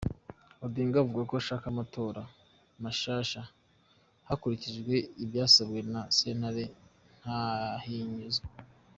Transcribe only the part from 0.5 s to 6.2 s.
Odinga avuga ko ashaka amatora mashasha hakurikijwe ivyasabwe na